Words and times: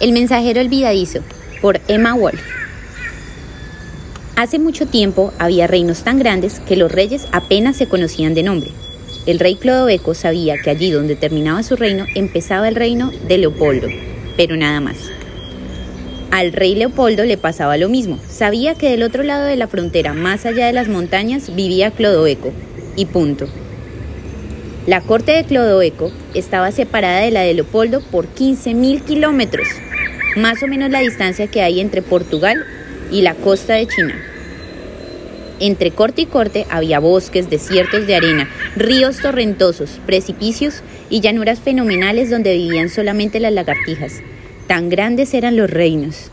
El 0.00 0.12
mensajero 0.12 0.60
olvidadizo, 0.60 1.20
por 1.60 1.80
Emma 1.88 2.14
Wolf. 2.14 2.40
Hace 4.36 4.60
mucho 4.60 4.86
tiempo 4.86 5.32
había 5.40 5.66
reinos 5.66 6.04
tan 6.04 6.20
grandes 6.20 6.60
que 6.60 6.76
los 6.76 6.92
reyes 6.92 7.26
apenas 7.32 7.76
se 7.76 7.88
conocían 7.88 8.32
de 8.32 8.44
nombre. 8.44 8.70
El 9.26 9.40
rey 9.40 9.56
Clodoveco 9.56 10.14
sabía 10.14 10.56
que 10.62 10.70
allí 10.70 10.92
donde 10.92 11.16
terminaba 11.16 11.64
su 11.64 11.74
reino 11.74 12.06
empezaba 12.14 12.68
el 12.68 12.76
reino 12.76 13.10
de 13.26 13.38
Leopoldo, 13.38 13.88
pero 14.36 14.56
nada 14.56 14.80
más. 14.80 15.10
Al 16.30 16.52
rey 16.52 16.76
Leopoldo 16.76 17.24
le 17.24 17.36
pasaba 17.36 17.76
lo 17.76 17.88
mismo. 17.88 18.20
Sabía 18.28 18.76
que 18.76 18.90
del 18.90 19.02
otro 19.02 19.24
lado 19.24 19.46
de 19.46 19.56
la 19.56 19.66
frontera, 19.66 20.14
más 20.14 20.46
allá 20.46 20.66
de 20.66 20.72
las 20.72 20.86
montañas, 20.86 21.56
vivía 21.56 21.90
Clodoveco. 21.90 22.52
Y 22.94 23.06
punto. 23.06 23.48
La 24.88 25.02
corte 25.02 25.32
de 25.32 25.44
Clodoveco 25.44 26.10
estaba 26.32 26.72
separada 26.72 27.20
de 27.20 27.30
la 27.30 27.42
de 27.42 27.52
Leopoldo 27.52 28.00
por 28.00 28.26
15.000 28.26 29.02
kilómetros 29.02 29.68
más 30.36 30.62
o 30.62 30.66
menos 30.66 30.88
la 30.90 31.00
distancia 31.00 31.46
que 31.46 31.60
hay 31.60 31.80
entre 31.80 32.00
Portugal 32.00 32.64
y 33.10 33.20
la 33.20 33.34
costa 33.34 33.74
de 33.74 33.86
China. 33.86 34.18
Entre 35.60 35.90
corte 35.90 36.22
y 36.22 36.26
corte 36.26 36.66
había 36.70 37.00
bosques, 37.00 37.50
desiertos 37.50 38.06
de 38.06 38.14
arena, 38.16 38.48
ríos 38.76 39.18
torrentosos, 39.18 40.00
precipicios 40.06 40.82
y 41.10 41.20
llanuras 41.20 41.60
fenomenales 41.60 42.30
donde 42.30 42.56
vivían 42.56 42.88
solamente 42.88 43.40
las 43.40 43.52
lagartijas. 43.52 44.22
Tan 44.68 44.88
grandes 44.88 45.34
eran 45.34 45.54
los 45.54 45.68
reinos. 45.68 46.30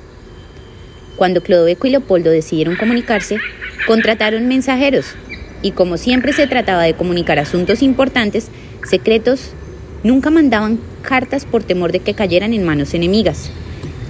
Cuando 1.17 1.43
Clodoveco 1.43 1.87
y 1.87 1.89
Leopoldo 1.89 2.29
decidieron 2.29 2.77
comunicarse, 2.77 3.37
contrataron 3.85 4.47
mensajeros 4.47 5.13
y 5.61 5.71
como 5.71 5.97
siempre 5.97 6.33
se 6.33 6.47
trataba 6.47 6.83
de 6.83 6.95
comunicar 6.95 7.39
asuntos 7.39 7.81
importantes, 7.81 8.49
secretos, 8.83 9.51
nunca 10.03 10.29
mandaban 10.29 10.79
cartas 11.01 11.45
por 11.45 11.63
temor 11.63 11.91
de 11.91 11.99
que 11.99 12.13
cayeran 12.13 12.53
en 12.53 12.63
manos 12.63 12.93
enemigas. 12.93 13.51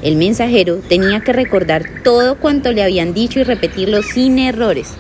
El 0.02 0.18
mensajero 0.18 0.82
tenía 0.88 1.22
que 1.22 1.34
recordar 1.34 1.86
todo 2.04 2.36
cuanto 2.38 2.72
le 2.72 2.84
habían 2.84 3.14
dicho 3.14 3.40
y 3.40 3.44
repetirlo 3.44 4.04
sin 4.04 4.38
errores. 4.38 4.94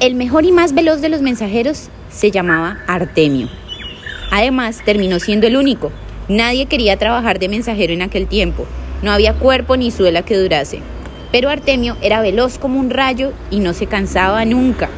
El 0.00 0.14
mejor 0.16 0.44
y 0.44 0.52
más 0.52 0.74
veloz 0.74 1.00
de 1.00 1.08
los 1.08 1.22
mensajeros 1.22 1.88
se 2.10 2.30
llamaba 2.30 2.78
Artemio. 2.88 3.48
Además, 4.32 4.80
terminó 4.84 5.20
siendo 5.20 5.46
el 5.46 5.56
único. 5.56 5.92
Nadie 6.28 6.66
quería 6.66 6.96
trabajar 6.96 7.38
de 7.38 7.48
mensajero 7.48 7.92
en 7.92 8.02
aquel 8.02 8.26
tiempo. 8.26 8.66
No 9.02 9.12
había 9.12 9.34
cuerpo 9.34 9.76
ni 9.76 9.90
suela 9.90 10.22
que 10.22 10.36
durase. 10.38 10.80
Pero 11.32 11.48
Artemio 11.48 11.96
era 12.02 12.20
veloz 12.20 12.58
como 12.58 12.78
un 12.78 12.90
rayo 12.90 13.32
y 13.50 13.58
no 13.60 13.72
se 13.72 13.86
cansaba 13.86 14.44
nunca. 14.44 14.90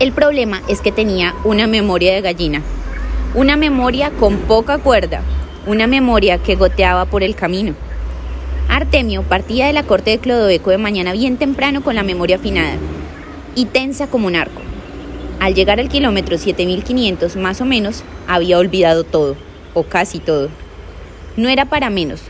El 0.00 0.12
problema 0.12 0.60
es 0.68 0.80
que 0.80 0.90
tenía 0.90 1.34
una 1.44 1.68
memoria 1.68 2.12
de 2.12 2.20
gallina. 2.20 2.60
Una 3.34 3.56
memoria 3.56 4.10
con 4.10 4.38
poca 4.38 4.78
cuerda, 4.78 5.22
una 5.66 5.86
memoria 5.86 6.38
que 6.38 6.56
goteaba 6.56 7.04
por 7.06 7.22
el 7.22 7.36
camino. 7.36 7.74
Artemio 8.68 9.22
partía 9.22 9.66
de 9.66 9.72
la 9.72 9.84
corte 9.84 10.10
de 10.10 10.18
Clodoveco 10.18 10.70
de 10.70 10.78
mañana 10.78 11.12
bien 11.12 11.36
temprano 11.36 11.82
con 11.82 11.94
la 11.94 12.02
memoria 12.02 12.36
afinada 12.36 12.74
y 13.54 13.66
tensa 13.66 14.08
como 14.08 14.26
un 14.26 14.34
arco. 14.34 14.60
Al 15.38 15.54
llegar 15.54 15.78
al 15.78 15.88
kilómetro 15.88 16.36
7500 16.38 17.36
más 17.36 17.60
o 17.60 17.64
menos, 17.64 18.02
había 18.26 18.58
olvidado 18.58 19.04
todo, 19.04 19.36
o 19.74 19.84
casi 19.84 20.18
todo. 20.18 20.48
No 21.36 21.48
era 21.48 21.66
para 21.66 21.90
menos. 21.90 22.22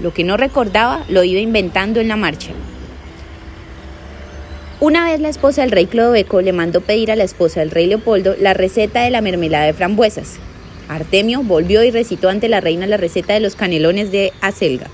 Lo 0.00 0.12
que 0.12 0.24
no 0.24 0.36
recordaba 0.36 1.04
lo 1.08 1.24
iba 1.24 1.40
inventando 1.40 2.00
en 2.00 2.08
la 2.08 2.16
marcha. 2.16 2.52
Una 4.80 5.10
vez 5.10 5.20
la 5.20 5.30
esposa 5.30 5.62
del 5.62 5.70
rey 5.70 5.86
Clodoveco 5.86 6.42
le 6.42 6.52
mandó 6.52 6.80
pedir 6.80 7.10
a 7.10 7.16
la 7.16 7.24
esposa 7.24 7.60
del 7.60 7.70
rey 7.70 7.86
Leopoldo 7.86 8.36
la 8.38 8.54
receta 8.54 9.02
de 9.02 9.10
la 9.10 9.22
mermelada 9.22 9.64
de 9.64 9.72
frambuesas, 9.72 10.38
Artemio 10.88 11.42
volvió 11.42 11.82
y 11.82 11.90
recitó 11.90 12.28
ante 12.28 12.48
la 12.48 12.60
reina 12.60 12.86
la 12.86 12.96
receta 12.96 13.34
de 13.34 13.40
los 13.40 13.56
canelones 13.56 14.12
de 14.12 14.32
acelga. 14.40 14.86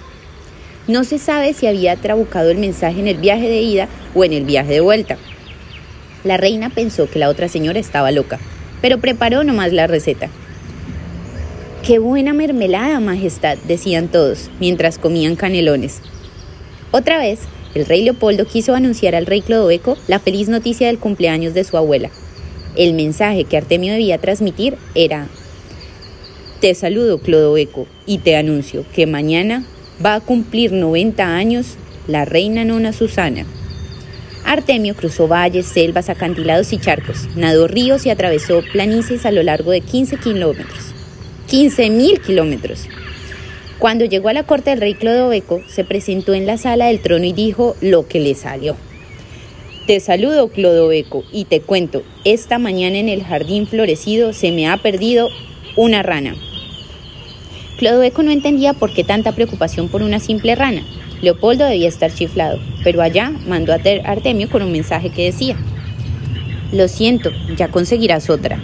No 0.89 1.05
se 1.05 1.19
sabe 1.19 1.53
si 1.53 1.66
había 1.66 1.97
trabucado 1.97 2.50
el 2.50 2.59
mensaje 2.59 3.00
en 3.00 3.09
el 3.09 3.19
viaje 3.19 3.48
de 3.48 3.61
ida 3.61 3.89
o 4.14 4.25
en 4.25 4.33
el 4.33 4.44
viaje 4.44 4.72
de 4.72 4.81
vuelta. 4.81 5.19
La 6.25 6.37
reina 6.37 6.71
pensó 6.71 7.09
que 7.10 7.19
la 7.19 7.28
otra 7.28 7.49
señora 7.49 7.78
estaba 7.78 8.10
loca, 8.10 8.38
pero 8.81 8.99
preparó 8.99 9.44
nomás 9.44 9.72
la 9.72 9.87
receta. 9.87 10.28
¡Qué 11.82 11.98
buena 11.98 12.32
mermelada, 12.32 13.00
Majestad! 13.00 13.59
decían 13.66 14.06
todos, 14.06 14.50
mientras 14.60 14.98
comían 14.98 15.34
canelones. 15.34 16.00
Otra 16.93 17.19
vez, 17.19 17.41
el 17.75 17.87
rey 17.87 18.04
Leopoldo 18.04 18.47
quiso 18.47 18.76
anunciar 18.76 19.16
al 19.16 19.26
rey 19.26 19.41
Clodoveco 19.41 19.98
la 20.06 20.20
feliz 20.20 20.48
noticia 20.48 20.87
del 20.87 21.00
cumpleaños 21.00 21.54
de 21.54 21.65
su 21.65 21.76
abuela. 21.76 22.10
El 22.76 22.94
mensaje 22.94 23.47
que 23.47 23.56
Artemio 23.56 23.94
debía 23.94 24.19
transmitir 24.19 24.76
era 24.94 25.26
te 26.60 26.72
saludo, 26.76 27.19
Clodoveco, 27.19 27.88
y 28.06 28.19
te 28.19 28.37
anuncio 28.37 28.84
que 28.94 29.09
mañana 29.09 29.64
va 30.04 30.14
a 30.14 30.20
cumplir 30.20 30.70
90 30.70 31.34
años 31.34 31.75
la 32.06 32.25
reina 32.25 32.64
nona 32.64 32.93
Susana. 32.93 33.44
Artemio 34.44 34.94
cruzó 34.94 35.26
valles, 35.26 35.66
selvas, 35.66 36.09
acantilados 36.09 36.72
y 36.72 36.78
charcos, 36.78 37.28
nadó 37.34 37.66
ríos 37.66 38.06
y 38.06 38.10
atravesó 38.10 38.62
planicies 38.72 39.26
a 39.26 39.32
lo 39.32 39.43
largo 39.43 39.72
de 39.72 39.81
15 39.81 40.19
kilómetros. 40.19 40.91
15 41.52 41.90
mil 41.90 42.18
kilómetros. 42.18 42.88
Cuando 43.78 44.06
llegó 44.06 44.30
a 44.30 44.32
la 44.32 44.44
corte 44.44 44.70
del 44.70 44.80
rey 44.80 44.94
Clodoveco, 44.94 45.60
se 45.68 45.84
presentó 45.84 46.32
en 46.32 46.46
la 46.46 46.56
sala 46.56 46.86
del 46.86 47.02
trono 47.02 47.26
y 47.26 47.34
dijo 47.34 47.76
lo 47.82 48.08
que 48.08 48.20
le 48.20 48.34
salió. 48.34 48.74
Te 49.86 50.00
saludo, 50.00 50.48
Clodoveco, 50.48 51.24
y 51.30 51.44
te 51.44 51.60
cuento, 51.60 52.04
esta 52.24 52.58
mañana 52.58 52.96
en 52.96 53.10
el 53.10 53.22
jardín 53.22 53.66
florecido 53.66 54.32
se 54.32 54.50
me 54.50 54.66
ha 54.66 54.78
perdido 54.78 55.28
una 55.76 56.02
rana. 56.02 56.36
Clodoveco 57.76 58.22
no 58.22 58.30
entendía 58.30 58.72
por 58.72 58.94
qué 58.94 59.04
tanta 59.04 59.32
preocupación 59.32 59.90
por 59.90 60.02
una 60.02 60.20
simple 60.20 60.54
rana. 60.54 60.82
Leopoldo 61.20 61.66
debía 61.66 61.88
estar 61.88 62.10
chiflado, 62.14 62.60
pero 62.82 63.02
allá 63.02 63.30
mandó 63.46 63.74
a 63.74 63.80
Artemio 64.04 64.48
con 64.48 64.62
un 64.62 64.72
mensaje 64.72 65.10
que 65.10 65.26
decía, 65.26 65.58
Lo 66.72 66.88
siento, 66.88 67.30
ya 67.58 67.69
conseguirás 67.69 68.30
otra. 68.30 68.58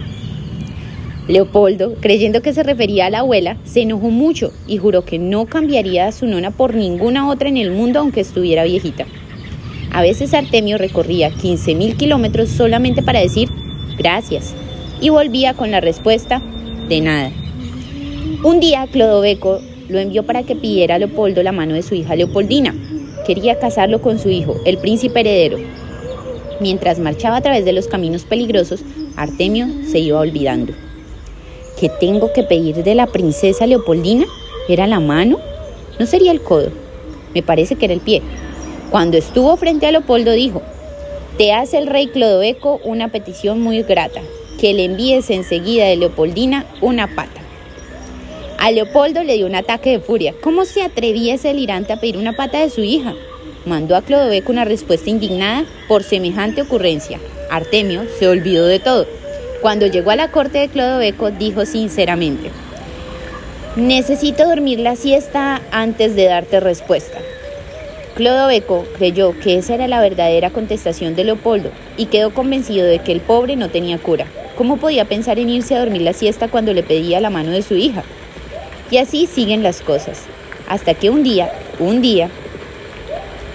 Leopoldo, 1.29 1.95
creyendo 2.01 2.41
que 2.41 2.55
se 2.55 2.63
refería 2.63 3.07
a 3.07 3.11
la 3.11 3.19
abuela, 3.19 3.59
se 3.65 3.83
enojó 3.83 4.09
mucho 4.09 4.51
y 4.67 4.79
juró 4.79 5.05
que 5.05 5.19
no 5.19 5.45
cambiaría 5.45 6.07
a 6.07 6.13
su 6.13 6.27
nona 6.27 6.51
por 6.51 6.75
ninguna 6.75 7.29
otra 7.29 7.51
en 7.51 7.59
el 7.59 7.71
mundo 7.71 8.01
aunque 8.01 8.21
estuviera 8.21 8.65
viejita. 8.65 9.07
A 9.93 10.01
veces 10.01 10.33
Artemio 10.33 10.79
recorría 10.79 11.31
15.000 11.31 11.97
kilómetros 11.97 12.49
solamente 12.49 13.03
para 13.03 13.21
decir 13.21 13.51
gracias 13.99 14.55
y 15.03 15.11
volvía 15.11 15.53
con 15.53 15.71
la 15.71 15.81
respuesta 15.81 16.41
de 16.89 17.01
nada. 17.03 17.31
Un 18.43 18.59
día 18.59 18.87
Clodoveco 18.91 19.61
lo 19.91 19.99
envió 19.99 20.23
para 20.25 20.45
que 20.45 20.57
pidiera 20.57 20.95
a 20.95 20.99
Leopoldo 20.99 21.43
la 21.43 21.53
mano 21.53 21.75
de 21.75 21.83
su 21.83 21.95
hija 21.95 22.17
Leopoldina. 22.17 22.75
Quería 23.27 23.59
casarlo 23.59 24.01
con 24.01 24.19
su 24.19 24.31
hijo, 24.31 24.57
el 24.65 24.79
príncipe 24.79 25.21
heredero. 25.21 25.59
Mientras 26.61 26.99
marchaba 26.99 27.37
a 27.37 27.43
través 27.43 27.67
de 27.67 27.75
los 27.75 27.87
caminos 27.87 28.25
peligrosos, 28.25 28.83
Artemio 29.17 29.67
se 29.87 29.99
iba 29.99 30.21
olvidando. 30.21 30.88
¿Qué 31.79 31.89
tengo 31.89 32.33
que 32.33 32.43
pedir 32.43 32.83
de 32.83 32.97
la 32.97 33.07
princesa 33.07 33.65
Leopoldina? 33.65 34.27
¿Era 34.69 34.89
la 34.89 34.99
mano? 34.99 35.39
¿No 36.01 36.07
sería 36.07 36.33
el 36.33 36.41
codo? 36.41 36.73
Me 37.35 37.43
parece 37.43 37.77
que 37.77 37.85
era 37.85 37.95
el 37.95 38.01
pie. 38.01 38.21
Cuando 38.91 39.17
estuvo 39.17 39.57
frente 39.57 39.87
a 39.87 39.93
Leopoldo 39.93 40.33
dijo, 40.33 40.61
te 41.37 41.53
hace 41.53 41.79
el 41.79 41.87
rey 41.87 42.09
Clodoveco 42.09 42.81
una 42.83 43.13
petición 43.13 43.61
muy 43.61 43.83
grata, 43.85 44.21
que 44.61 44.75
le 44.75 44.87
envíes 44.87 45.31
enseguida 45.31 45.87
de 45.87 45.97
Leopoldina 45.97 46.67
una 46.81 47.15
pata. 47.15 47.41
A 48.59 48.73
Leopoldo 48.73 49.23
le 49.23 49.37
dio 49.37 49.47
un 49.47 49.55
ataque 49.55 49.91
de 49.91 50.01
furia. 50.01 50.35
¿Cómo 50.43 50.65
se 50.65 50.83
atrevía 50.83 51.35
ese 51.35 51.49
delirante 51.49 51.93
a 51.93 52.01
pedir 52.01 52.17
una 52.17 52.35
pata 52.35 52.59
de 52.59 52.71
su 52.71 52.81
hija? 52.81 53.15
Mandó 53.67 53.95
a 53.95 54.03
Clodoveco 54.03 54.51
una 54.51 54.65
respuesta 54.65 55.11
indignada 55.11 55.65
por 55.87 56.03
semejante 56.03 56.63
ocurrencia. 56.63 57.21
Artemio 57.51 58.03
se 58.19 58.27
olvidó 58.27 58.67
de 58.67 58.81
todo. 58.81 59.07
Cuando 59.61 59.87
llegó 59.87 60.13
a 60.13 60.17
la 60.17 60.31
corte 60.31 60.59
de 60.59 60.69
Clodoveco 60.69 61.33
dijo 61.33 61.67
sinceramente, 61.67 62.51
necesito 63.75 64.49
dormir 64.49 64.79
la 64.79 64.95
siesta 64.95 65.61
antes 65.73 66.15
de 66.15 66.27
darte 66.27 66.61
respuesta. 66.61 67.19
Clodoveco 68.15 68.85
creyó 68.97 69.37
que 69.41 69.59
esa 69.59 69.75
era 69.75 69.89
la 69.89 70.01
verdadera 70.01 70.51
contestación 70.51 71.17
de 71.17 71.25
Leopoldo 71.25 71.71
y 71.97 72.07
quedó 72.07 72.33
convencido 72.33 72.87
de 72.87 73.01
que 73.01 73.11
el 73.11 73.21
pobre 73.21 73.57
no 73.57 73.69
tenía 73.69 73.99
cura. 73.99 74.27
¿Cómo 74.57 74.77
podía 74.77 75.07
pensar 75.07 75.41
en 75.41 75.51
irse 75.51 75.75
a 75.75 75.81
dormir 75.81 76.03
la 76.03 76.13
siesta 76.13 76.47
cuando 76.47 76.73
le 76.73 76.85
pedía 76.85 77.21
la 77.21 77.31
mano 77.31 77.51
de 77.51 77.63
su 77.63 77.75
hija? 77.75 78.05
Y 78.93 78.99
así 78.99 79.27
siguen 79.27 79.65
las 79.65 79.81
cosas, 79.81 80.23
hasta 80.69 80.95
que 80.95 81.11
un 81.11 81.25
día, 81.25 81.53
un 81.81 82.01
día, 82.01 82.31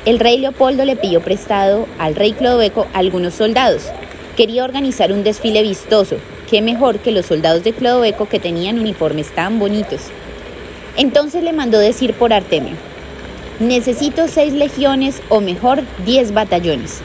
el 0.06 0.20
rey 0.20 0.38
Leopoldo 0.38 0.84
le 0.84 0.98
pidió 0.98 1.22
prestado 1.22 1.88
al 1.98 2.16
rey 2.16 2.34
Clodoveco 2.34 2.88
algunos 2.94 3.36
soldados. 3.36 3.90
Quería 4.36 4.64
organizar 4.64 5.12
un 5.12 5.24
desfile 5.24 5.62
vistoso. 5.62 6.18
Qué 6.50 6.64
mejor 6.64 6.98
que 6.98 7.12
los 7.12 7.28
soldados 7.28 7.64
de 7.64 7.72
Clodoveco 7.72 8.28
que 8.28 8.40
tenían 8.40 8.80
uniformes 8.80 9.30
tan 9.34 9.60
bonitos. 9.60 10.02
Entonces 10.98 11.44
le 11.44 11.54
mandó 11.54 11.78
decir 11.78 12.14
por 12.16 12.34
Artemio, 12.34 12.74
necesito 13.60 14.28
seis 14.28 14.54
legiones 14.54 15.22
o 15.30 15.40
mejor 15.40 15.84
diez 16.04 16.34
batallones. 16.34 17.02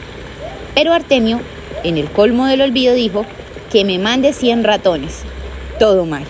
Pero 0.74 0.94
Artemio, 0.94 1.40
en 1.84 1.98
el 1.98 2.10
colmo 2.10 2.46
del 2.46 2.62
olvido, 2.62 2.94
dijo 2.94 3.26
que 3.70 3.84
me 3.84 3.98
mande 3.98 4.32
cien 4.32 4.64
ratones. 4.64 5.20
Todo 5.78 6.06
mal. 6.06 6.24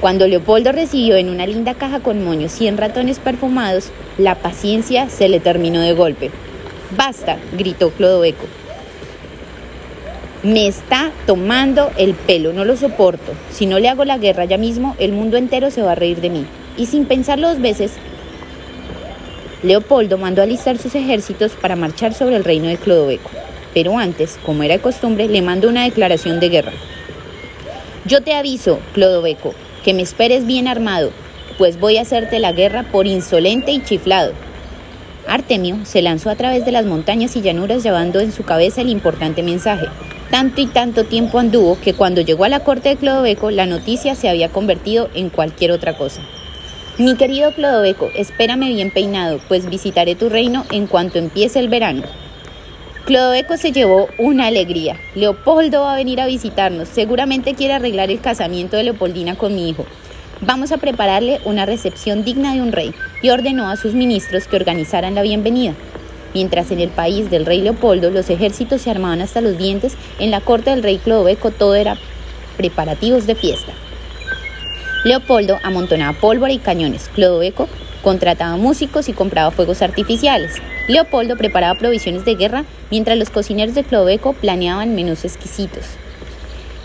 Cuando 0.00 0.26
Leopoldo 0.26 0.72
recibió 0.72 1.16
en 1.16 1.28
una 1.28 1.46
linda 1.46 1.74
caja 1.74 2.00
con 2.00 2.24
moños 2.24 2.52
100 2.52 2.78
ratones 2.78 3.18
perfumados, 3.18 3.90
la 4.16 4.36
paciencia 4.36 5.08
se 5.08 5.28
le 5.28 5.40
terminó 5.40 5.80
de 5.80 5.92
golpe. 5.92 6.30
Basta, 6.96 7.38
gritó 7.56 7.90
Clodoveco. 7.90 8.46
Me 10.44 10.68
está 10.68 11.10
tomando 11.26 11.90
el 11.96 12.14
pelo, 12.14 12.52
no 12.52 12.64
lo 12.64 12.76
soporto. 12.76 13.32
Si 13.50 13.66
no 13.66 13.80
le 13.80 13.88
hago 13.88 14.04
la 14.04 14.18
guerra 14.18 14.44
ya 14.44 14.56
mismo, 14.56 14.94
el 15.00 15.10
mundo 15.10 15.36
entero 15.36 15.72
se 15.72 15.82
va 15.82 15.92
a 15.92 15.96
reír 15.96 16.20
de 16.20 16.30
mí. 16.30 16.46
Y 16.76 16.86
sin 16.86 17.06
pensarlo 17.06 17.48
dos 17.48 17.60
veces, 17.60 17.92
Leopoldo 19.64 20.16
mandó 20.16 20.40
alistar 20.40 20.78
sus 20.78 20.94
ejércitos 20.94 21.52
para 21.60 21.74
marchar 21.74 22.14
sobre 22.14 22.36
el 22.36 22.44
reino 22.44 22.68
de 22.68 22.76
Clodoveco. 22.76 23.28
Pero 23.74 23.98
antes, 23.98 24.38
como 24.46 24.62
era 24.62 24.74
de 24.74 24.80
costumbre, 24.80 25.28
le 25.28 25.42
mandó 25.42 25.68
una 25.68 25.82
declaración 25.82 26.38
de 26.38 26.48
guerra. 26.48 26.72
Yo 28.04 28.22
te 28.22 28.34
aviso, 28.34 28.78
Clodoveco, 28.94 29.54
que 29.84 29.92
me 29.92 30.02
esperes 30.02 30.46
bien 30.46 30.68
armado, 30.68 31.10
pues 31.58 31.80
voy 31.80 31.96
a 31.96 32.02
hacerte 32.02 32.38
la 32.38 32.52
guerra 32.52 32.84
por 32.84 33.08
insolente 33.08 33.72
y 33.72 33.82
chiflado. 33.82 34.32
Artemio 35.26 35.78
se 35.84 36.00
lanzó 36.00 36.30
a 36.30 36.36
través 36.36 36.64
de 36.64 36.70
las 36.72 36.86
montañas 36.86 37.34
y 37.34 37.42
llanuras 37.42 37.82
llevando 37.82 38.20
en 38.20 38.30
su 38.30 38.44
cabeza 38.44 38.82
el 38.82 38.88
importante 38.88 39.42
mensaje. 39.42 39.86
Tanto 40.30 40.60
y 40.60 40.66
tanto 40.66 41.04
tiempo 41.04 41.38
anduvo 41.38 41.78
que 41.80 41.94
cuando 41.94 42.20
llegó 42.20 42.44
a 42.44 42.50
la 42.50 42.60
corte 42.60 42.90
de 42.90 42.96
Clodoveco 42.96 43.50
la 43.50 43.64
noticia 43.64 44.14
se 44.14 44.28
había 44.28 44.50
convertido 44.50 45.08
en 45.14 45.30
cualquier 45.30 45.72
otra 45.72 45.96
cosa. 45.96 46.20
Mi 46.98 47.16
querido 47.16 47.52
Clodoveco, 47.52 48.10
espérame 48.14 48.68
bien 48.68 48.90
peinado, 48.90 49.40
pues 49.48 49.70
visitaré 49.70 50.16
tu 50.16 50.28
reino 50.28 50.66
en 50.70 50.86
cuanto 50.86 51.18
empiece 51.18 51.60
el 51.60 51.68
verano. 51.68 52.02
Clodoveco 53.06 53.56
se 53.56 53.72
llevó 53.72 54.08
una 54.18 54.48
alegría. 54.48 55.00
Leopoldo 55.14 55.80
va 55.80 55.94
a 55.94 55.96
venir 55.96 56.20
a 56.20 56.26
visitarnos. 56.26 56.88
Seguramente 56.88 57.54
quiere 57.54 57.72
arreglar 57.72 58.10
el 58.10 58.20
casamiento 58.20 58.76
de 58.76 58.82
Leopoldina 58.82 59.36
con 59.36 59.54
mi 59.54 59.70
hijo. 59.70 59.86
Vamos 60.42 60.72
a 60.72 60.76
prepararle 60.76 61.40
una 61.44 61.64
recepción 61.64 62.22
digna 62.22 62.52
de 62.52 62.60
un 62.60 62.70
rey 62.70 62.94
y 63.22 63.30
ordenó 63.30 63.70
a 63.70 63.76
sus 63.76 63.94
ministros 63.94 64.46
que 64.46 64.56
organizaran 64.56 65.14
la 65.14 65.22
bienvenida. 65.22 65.74
Mientras 66.34 66.70
en 66.70 66.80
el 66.80 66.90
país 66.90 67.30
del 67.30 67.46
rey 67.46 67.60
Leopoldo 67.60 68.10
los 68.10 68.30
ejércitos 68.30 68.82
se 68.82 68.90
armaban 68.90 69.20
hasta 69.20 69.40
los 69.40 69.56
dientes, 69.58 69.96
en 70.18 70.30
la 70.30 70.40
corte 70.40 70.70
del 70.70 70.82
rey 70.82 70.98
Clodoveco 70.98 71.50
todo 71.50 71.74
era 71.74 71.96
preparativos 72.56 73.26
de 73.26 73.34
fiesta. 73.34 73.72
Leopoldo 75.04 75.58
amontonaba 75.62 76.18
pólvora 76.18 76.52
y 76.52 76.58
cañones. 76.58 77.08
Clodoveco 77.14 77.68
contrataba 78.02 78.56
músicos 78.56 79.08
y 79.08 79.12
compraba 79.12 79.50
fuegos 79.50 79.82
artificiales. 79.82 80.56
Leopoldo 80.88 81.36
preparaba 81.36 81.78
provisiones 81.78 82.24
de 82.24 82.34
guerra 82.34 82.64
mientras 82.90 83.16
los 83.18 83.30
cocineros 83.30 83.74
de 83.74 83.84
Clodoveco 83.84 84.32
planeaban 84.32 84.94
menús 84.94 85.24
exquisitos. 85.24 85.84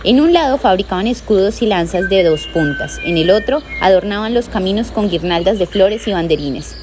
En 0.04 0.20
un 0.20 0.34
lado 0.34 0.58
fabricaban 0.58 1.08
escudos 1.08 1.62
y 1.62 1.66
lanzas 1.66 2.10
de 2.10 2.24
dos 2.24 2.46
puntas, 2.54 3.00
en 3.06 3.18
el 3.18 3.30
otro 3.32 3.64
adornaban 3.82 4.34
los 4.34 4.50
caminos 4.50 4.92
con 4.92 5.10
guirnaldas 5.10 5.60
de 5.60 5.66
flores 5.66 6.08
y 6.08 6.12
banderines. 6.12 6.76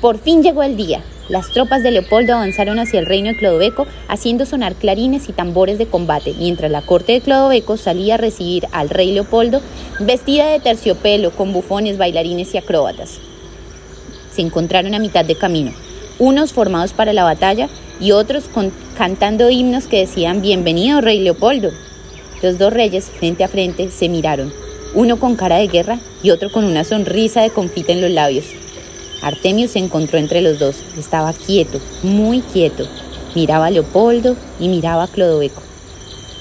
Por 0.00 0.18
fin 0.18 0.42
llegó 0.42 0.64
el 0.64 0.76
día. 0.76 1.00
Las 1.28 1.50
tropas 1.50 1.82
de 1.82 1.90
Leopoldo 1.90 2.34
avanzaron 2.34 2.78
hacia 2.78 3.00
el 3.00 3.06
reino 3.06 3.30
de 3.30 3.36
Clodoveco 3.36 3.86
haciendo 4.06 4.46
sonar 4.46 4.76
clarines 4.76 5.28
y 5.28 5.32
tambores 5.32 5.76
de 5.76 5.86
combate, 5.86 6.34
mientras 6.38 6.70
la 6.70 6.82
corte 6.82 7.12
de 7.12 7.20
Clodoveco 7.20 7.76
salía 7.76 8.14
a 8.14 8.18
recibir 8.18 8.68
al 8.70 8.90
rey 8.90 9.12
Leopoldo 9.12 9.60
vestida 9.98 10.46
de 10.46 10.60
terciopelo 10.60 11.32
con 11.32 11.52
bufones, 11.52 11.98
bailarines 11.98 12.54
y 12.54 12.58
acróbatas. 12.58 13.18
Se 14.32 14.42
encontraron 14.42 14.94
a 14.94 15.00
mitad 15.00 15.24
de 15.24 15.34
camino 15.34 15.72
unos 16.18 16.52
formados 16.52 16.92
para 16.92 17.12
la 17.12 17.24
batalla 17.24 17.68
y 18.00 18.12
otros 18.12 18.44
cantando 18.96 19.50
himnos 19.50 19.86
que 19.86 19.98
decían 19.98 20.42
Bienvenido, 20.42 21.00
rey 21.00 21.20
Leopoldo. 21.20 21.70
Los 22.42 22.58
dos 22.58 22.72
reyes, 22.72 23.10
frente 23.10 23.44
a 23.44 23.48
frente, 23.48 23.90
se 23.90 24.08
miraron, 24.08 24.52
uno 24.94 25.18
con 25.18 25.36
cara 25.36 25.56
de 25.56 25.68
guerra 25.68 25.98
y 26.22 26.30
otro 26.30 26.50
con 26.52 26.64
una 26.64 26.84
sonrisa 26.84 27.42
de 27.42 27.50
confite 27.50 27.92
en 27.92 28.00
los 28.00 28.10
labios. 28.10 28.46
Artemio 29.26 29.66
se 29.66 29.80
encontró 29.80 30.18
entre 30.18 30.40
los 30.40 30.60
dos, 30.60 30.76
estaba 30.96 31.32
quieto, 31.32 31.80
muy 32.04 32.42
quieto. 32.42 32.86
Miraba 33.34 33.66
a 33.66 33.70
Leopoldo 33.70 34.36
y 34.60 34.68
miraba 34.68 35.02
a 35.02 35.08
Clodoveco. 35.08 35.60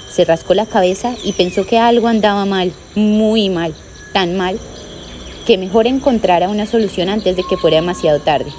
Se 0.08 0.24
rascó 0.24 0.54
la 0.54 0.68
cabeza 0.68 1.16
y 1.24 1.34
pensó 1.34 1.66
que 1.66 1.80
algo 1.80 2.08
andaba 2.08 2.46
mal, 2.46 2.74
muy 2.94 3.50
mal, 3.50 3.74
tan 4.14 4.38
mal, 4.38 4.60
que 5.48 5.58
mejor 5.58 5.88
encontrara 5.88 6.48
una 6.48 6.68
solución 6.68 7.10
antes 7.10 7.36
de 7.36 7.42
que 7.50 7.58
fuera 7.58 7.78
demasiado 7.78 8.20
tarde. 8.20 8.52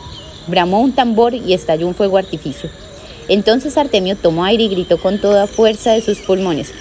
Bramó 0.48 0.80
un 0.80 0.92
tambor 0.92 1.32
y 1.32 1.52
estalló 1.52 1.86
un 1.86 1.94
fuego 1.94 2.18
artificio. 2.18 2.68
Entonces 3.28 3.78
Artemio 3.78 4.16
tomó 4.16 4.44
aire 4.44 4.64
y 4.64 4.68
gritó 4.70 4.98
con 4.98 5.20
toda 5.20 5.46
fuerza 5.46 5.92
de 5.92 6.00
sus 6.00 6.18
pulmones, 6.18 6.72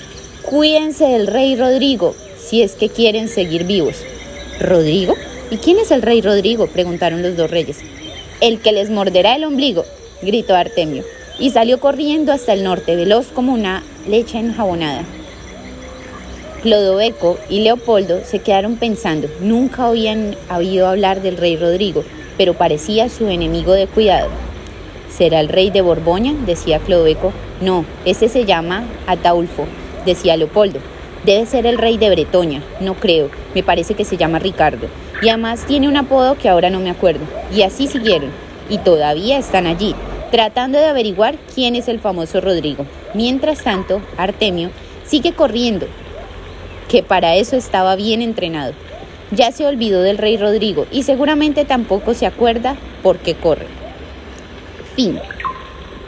Cuídense 0.42 1.06
del 1.06 1.28
rey 1.28 1.56
Rodrigo, 1.56 2.16
si 2.40 2.64
es 2.64 2.72
que 2.72 2.90
quieren 2.90 3.30
seguir 3.30 3.66
vivos. 3.66 3.98
¿Rodrigo? 4.60 5.14
¿Y 5.52 5.58
quién 5.58 5.78
es 5.78 5.92
el 5.92 6.02
rey 6.02 6.22
Rodrigo? 6.22 6.66
preguntaron 6.68 7.22
los 7.22 7.38
dos 7.38 7.52
reyes. 7.52 7.78
El 8.42 8.60
que 8.62 8.72
les 8.72 8.90
morderá 8.90 9.36
el 9.36 9.44
ombligo, 9.44 9.86
gritó 10.24 10.56
Artemio, 10.56 11.04
y 11.40 11.52
salió 11.52 11.80
corriendo 11.80 12.32
hasta 12.32 12.54
el 12.54 12.64
norte, 12.64 12.96
veloz 12.96 13.28
como 13.28 13.54
una 13.54 13.84
leche 14.08 14.40
enjabonada. 14.40 15.04
Clodoveco 16.64 17.38
y 17.48 17.60
Leopoldo 17.60 18.22
se 18.26 18.40
quedaron 18.40 18.78
pensando, 18.78 19.28
nunca 19.40 19.86
habían 19.86 20.36
oído 20.50 20.88
hablar 20.88 21.22
del 21.22 21.38
rey 21.38 21.58
Rodrigo, 21.58 22.04
pero 22.40 22.56
parecía 22.56 23.08
su 23.08 23.28
enemigo 23.28 23.74
de 23.74 23.86
cuidado. 23.86 24.30
¿Será 25.16 25.40
el 25.42 25.50
rey 25.50 25.70
de 25.70 25.82
Borgoña? 25.82 26.34
decía 26.46 26.80
Clodoveco. 26.80 27.32
No, 27.62 27.86
ese 28.04 28.30
se 28.30 28.46
llama 28.46 28.84
Ataulfo, 29.06 29.68
decía 30.08 30.38
Leopoldo. 30.38 30.80
Debe 31.24 31.46
ser 31.46 31.68
el 31.68 31.78
rey 31.78 32.00
de 32.00 32.10
Bretoña, 32.10 32.64
no 32.80 32.96
creo, 32.96 33.30
me 33.54 33.62
parece 33.62 33.94
que 33.94 34.06
se 34.06 34.18
llama 34.18 34.40
Ricardo. 34.40 34.88
Y 35.22 35.30
además 35.30 35.66
tiene 35.66 35.88
un 35.88 35.98
apodo 35.98 36.38
que 36.38 36.50
ahora 36.50 36.70
no 36.70 36.80
me 36.80 36.90
acuerdo. 36.90 37.26
Y 37.54 37.62
así 37.62 37.88
siguieron, 37.88 38.32
y 38.70 38.78
todavía 38.80 39.38
están 39.38 39.68
allí, 39.68 39.96
tratando 40.32 40.78
de 40.78 40.86
averiguar 40.86 41.36
quién 41.54 41.76
es 41.76 41.88
el 41.88 42.00
famoso 42.00 42.42
Rodrigo. 42.42 42.86
Mientras 43.14 43.64
tanto, 43.64 44.02
Artemio 44.18 44.72
sigue 45.06 45.34
corriendo, 45.34 45.88
que 46.90 47.04
para 47.04 47.36
eso 47.36 47.56
estaba 47.56 47.96
bien 47.96 48.22
entrenado 48.22 48.74
ya 49.32 49.52
se 49.52 49.66
olvidó 49.66 50.02
del 50.02 50.18
rey 50.18 50.38
Rodrigo 50.38 50.88
y 50.92 51.04
seguramente 51.04 51.66
tampoco 51.66 52.14
se 52.14 52.26
acuerda 52.26 52.76
por 53.02 53.18
qué 53.18 53.36
corre. 53.36 53.68
Fin. 54.96 55.20